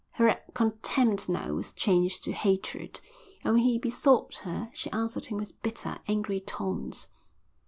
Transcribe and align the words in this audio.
Her 0.13 0.39
contempt 0.55 1.29
now 1.29 1.49
was 1.53 1.73
changed 1.73 2.23
to 2.23 2.31
hatred 2.31 2.99
and 3.43 3.53
when 3.53 3.61
he 3.61 3.77
besought 3.77 4.37
her 4.37 4.71
she 4.73 4.89
answered 4.91 5.27
him 5.27 5.37
with 5.37 5.61
bitter, 5.61 5.99
angry 6.07 6.39
taunts. 6.39 7.11